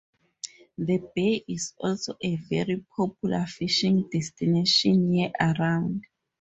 The 0.79 1.11
Bay 1.13 1.43
is 1.47 1.75
also 1.77 2.15
a 2.23 2.35
very 2.35 2.83
popular 2.97 3.45
fishing 3.45 4.09
destination 4.11 5.13
year-round. 5.13 6.07